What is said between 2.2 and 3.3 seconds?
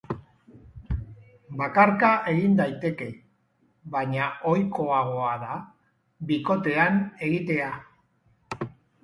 egin daiteke,